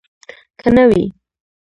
که 0.59 0.67
نه 0.75 0.83
وي. 0.89 1.03